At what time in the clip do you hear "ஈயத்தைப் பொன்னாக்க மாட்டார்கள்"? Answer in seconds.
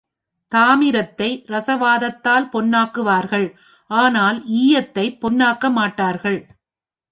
4.57-6.39